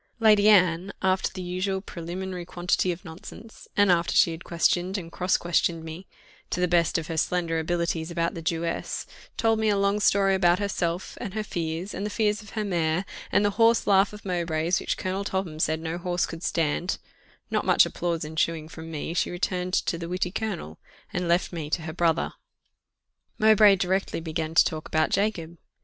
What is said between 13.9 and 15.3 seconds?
of Mowbray's which Colonel